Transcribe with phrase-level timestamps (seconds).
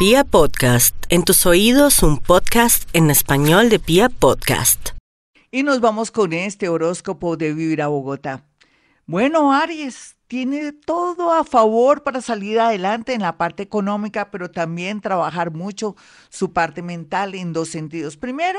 [0.00, 4.92] Pia Podcast, en tus oídos un podcast en español de Pia Podcast.
[5.50, 8.46] Y nos vamos con este horóscopo de Vivir a Bogotá.
[9.04, 15.02] Bueno, Aries, tiene todo a favor para salir adelante en la parte económica, pero también
[15.02, 15.96] trabajar mucho
[16.30, 18.16] su parte mental en dos sentidos.
[18.16, 18.58] Primero,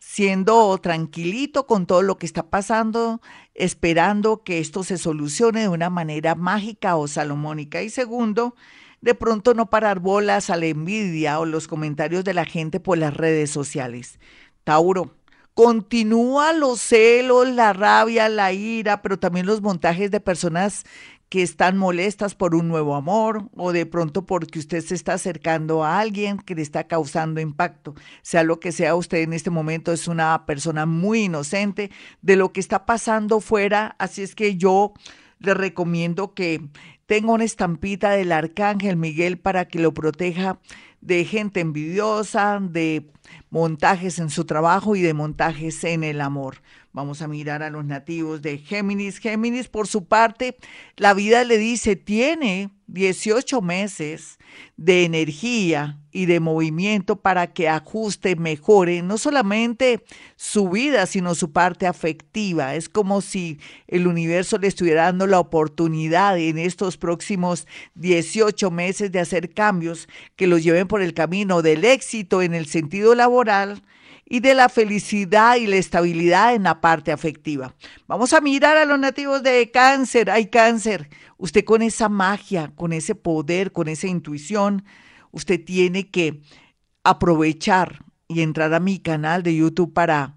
[0.00, 3.20] siendo tranquilito con todo lo que está pasando,
[3.54, 7.82] esperando que esto se solucione de una manera mágica o salomónica.
[7.82, 8.56] Y segundo,
[9.00, 12.98] de pronto no parar bolas a la envidia o los comentarios de la gente por
[12.98, 14.18] las redes sociales.
[14.64, 15.14] Tauro,
[15.54, 20.84] continúa los celos, la rabia, la ira, pero también los montajes de personas
[21.28, 25.82] que están molestas por un nuevo amor o de pronto porque usted se está acercando
[25.82, 27.94] a alguien que le está causando impacto.
[28.22, 31.90] Sea lo que sea, usted en este momento es una persona muy inocente
[32.22, 34.92] de lo que está pasando fuera, así es que yo
[35.38, 36.68] le recomiendo que
[37.06, 40.58] tenga una estampita del arcángel Miguel para que lo proteja
[41.00, 43.06] de gente envidiosa, de
[43.50, 46.62] montajes en su trabajo y de montajes en el amor.
[46.92, 49.18] Vamos a mirar a los nativos de Géminis.
[49.18, 50.56] Géminis, por su parte,
[50.96, 54.38] la vida le dice, tiene 18 meses
[54.76, 60.04] de energía y de movimiento para que ajuste, mejore no solamente
[60.36, 62.74] su vida, sino su parte afectiva.
[62.74, 69.12] Es como si el universo le estuviera dando la oportunidad en estos próximos 18 meses
[69.12, 73.82] de hacer cambios que los lleven por el camino del éxito en el sentido laboral
[74.28, 77.74] y de la felicidad y la estabilidad en la parte afectiva.
[78.08, 80.30] Vamos a mirar a los nativos de cáncer.
[80.30, 81.08] Hay cáncer.
[81.38, 84.84] Usted con esa magia, con ese poder, con esa intuición,
[85.30, 86.40] usted tiene que
[87.04, 90.36] aprovechar y entrar a mi canal de YouTube para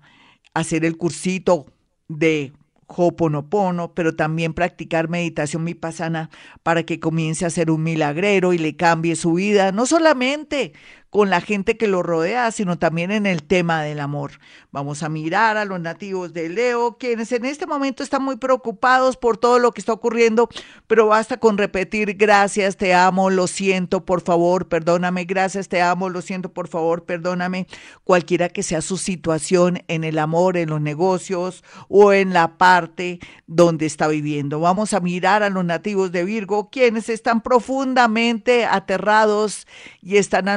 [0.53, 1.65] hacer el cursito
[2.07, 2.53] de
[2.89, 6.29] Hoponopono, pero también practicar meditación vipassana
[6.63, 10.73] para que comience a ser un milagrero y le cambie su vida, no solamente
[11.09, 14.33] con la gente que lo rodea, sino también en el tema del amor.
[14.71, 19.17] Vamos a mirar a los nativos de Leo, quienes en este momento están muy preocupados
[19.17, 20.49] por todo lo que está ocurriendo,
[20.85, 26.09] pero basta con repetir gracias, te amo, lo siento, por favor, perdóname, gracias, te amo,
[26.09, 27.65] lo siento, por favor, perdóname,
[28.03, 33.19] cualquiera que sea su situación en el amor, en los negocios o en la parte
[33.47, 34.59] donde está viviendo.
[34.59, 39.65] Vamos a mirar a los nativos de Virgo, quienes están profundamente aterrados
[40.01, 40.47] y están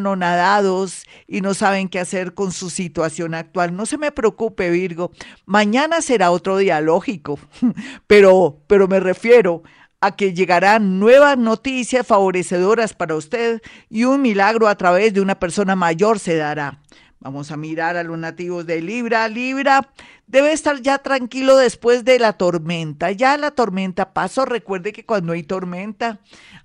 [1.26, 3.74] y no saben qué hacer con su situación actual.
[3.76, 5.12] No se me preocupe, Virgo.
[5.46, 7.38] Mañana será otro día lógico,
[8.06, 9.62] pero, pero me refiero
[10.00, 15.38] a que llegarán nuevas noticias favorecedoras para usted y un milagro a través de una
[15.38, 16.80] persona mayor se dará.
[17.20, 19.28] Vamos a mirar a los nativos de Libra.
[19.28, 19.92] Libra
[20.26, 23.12] debe estar ya tranquilo después de la tormenta.
[23.12, 24.44] Ya la tormenta pasó.
[24.44, 26.18] Recuerde que cuando hay tormenta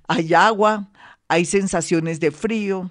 [0.07, 0.89] hay agua,
[1.27, 2.89] hay sensaciones de frío,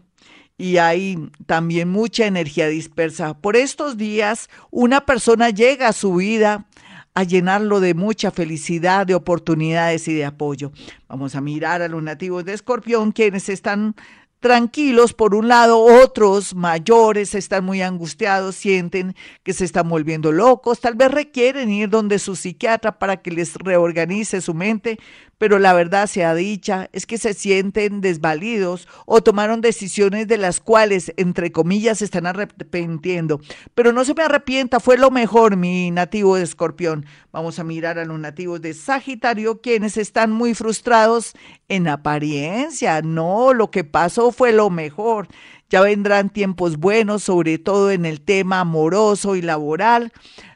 [0.59, 3.35] y hay también mucha energía dispersa.
[3.35, 6.67] Por estos días, una persona llega a su vida
[7.15, 10.73] a llenarlo de mucha felicidad, de oportunidades y de apoyo.
[11.09, 13.95] Vamos a mirar a los nativos de Escorpión, quienes están
[14.41, 20.81] tranquilos, por un lado, otros mayores están muy angustiados, sienten que se están volviendo locos,
[20.81, 24.99] tal vez requieren ir donde su psiquiatra para que les reorganice su mente,
[25.39, 30.61] pero la verdad sea dicha, es que se sienten desvalidos o tomaron decisiones de las
[30.61, 33.41] cuales, entre comillas, se están arrepintiendo.
[33.75, 37.05] Pero no se me arrepienta, fue lo mejor, mi nativo de escorpión.
[37.33, 41.35] Vamos a mirar a los nativos de Sagitario, quienes están muy frustrados
[41.69, 43.03] en apariencia.
[43.03, 45.29] No, lo que pasó fue lo mejor.
[45.69, 50.13] Ya vendrán tiempos buenos, sobre todo en el tema amoroso y laboral.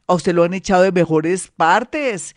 [0.07, 2.35] A usted lo han echado de mejores partes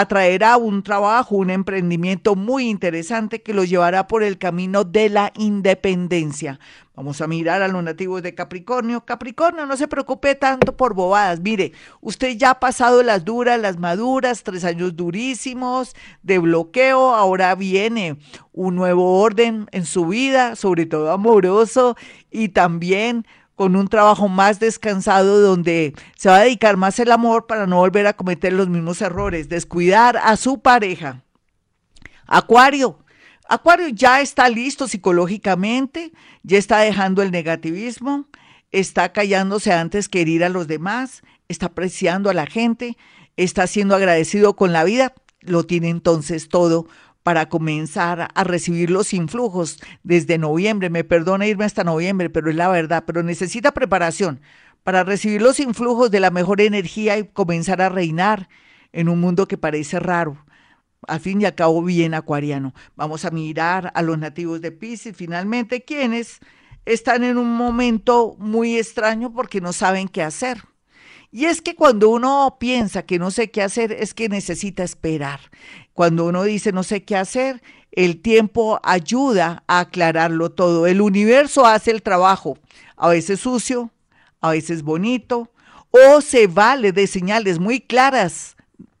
[0.00, 5.32] atraerá un trabajo, un emprendimiento muy interesante que lo llevará por el camino de la
[5.36, 6.58] independencia.
[6.96, 9.04] Vamos a mirar a los nativos de Capricornio.
[9.04, 11.40] Capricornio, no se preocupe tanto por bobadas.
[11.40, 17.12] Mire, usted ya ha pasado las duras, las maduras, tres años durísimos de bloqueo.
[17.14, 18.16] Ahora viene
[18.52, 21.96] un nuevo orden en su vida, sobre todo amoroso
[22.30, 27.46] y también con un trabajo más descansado donde se va a dedicar más el amor
[27.46, 31.22] para no volver a cometer los mismos errores, descuidar a su pareja.
[32.26, 32.98] Acuario.
[33.48, 36.12] Acuario ya está listo psicológicamente,
[36.42, 38.26] ya está dejando el negativismo,
[38.72, 42.96] está callándose antes que herir a los demás, está apreciando a la gente,
[43.36, 46.86] está siendo agradecido con la vida, lo tiene entonces todo
[47.24, 50.90] para comenzar a recibir los influjos desde noviembre.
[50.90, 54.40] Me perdona irme hasta noviembre, pero es la verdad, pero necesita preparación
[54.84, 58.48] para recibir los influjos de la mejor energía y comenzar a reinar
[58.92, 60.36] en un mundo que parece raro.
[61.06, 62.74] al fin y al cabo bien acuariano.
[62.96, 66.40] Vamos a mirar a los nativos de Pisces, finalmente, quienes
[66.86, 70.62] están en un momento muy extraño porque no saben qué hacer.
[71.34, 75.40] Y es que cuando uno piensa que no sé qué hacer, es que necesita esperar.
[75.92, 77.60] Cuando uno dice no sé qué hacer,
[77.90, 80.86] el tiempo ayuda a aclararlo todo.
[80.86, 82.56] El universo hace el trabajo,
[82.96, 83.90] a veces sucio,
[84.40, 85.50] a veces bonito,
[85.90, 88.54] o se vale de señales muy claras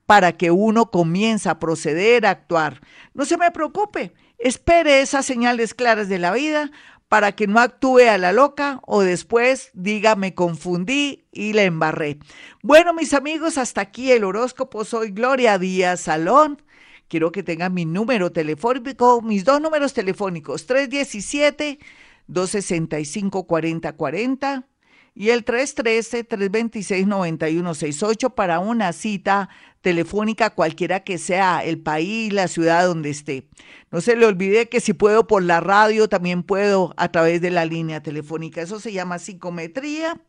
[0.04, 2.80] para que uno comience a proceder, a actuar.
[3.14, 6.72] No se me preocupe, espere esas señales claras de la vida
[7.14, 12.18] para que no actúe a la loca o después diga me confundí y la embarré.
[12.60, 14.84] Bueno, mis amigos, hasta aquí el horóscopo.
[14.84, 16.60] Soy Gloria Díaz Salón.
[17.06, 21.78] Quiero que tengan mi número telefónico, mis dos números telefónicos, 317
[22.26, 24.66] 265 4040
[25.14, 29.50] y el 313-326-9168 para una cita
[29.84, 33.46] telefónica cualquiera que sea el país, la ciudad donde esté.
[33.92, 37.50] No se le olvide que si puedo por la radio, también puedo a través de
[37.50, 38.62] la línea telefónica.
[38.62, 40.20] Eso se llama psicometría.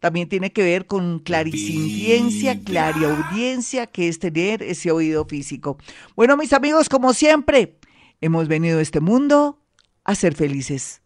[0.00, 5.76] También tiene que ver con clarisintiencia, clariaudiencia, que es tener ese oído físico.
[6.16, 7.78] Bueno, mis amigos, como siempre,
[8.22, 9.60] hemos venido a este mundo
[10.04, 11.02] a ser felices.